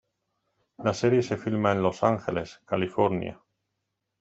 La 0.79 0.95
serie 0.95 1.21
se 1.21 1.37
filma 1.37 1.73
en 1.73 1.83
Los 1.83 2.01
Angeles, 2.03 2.59
California. 2.65 3.39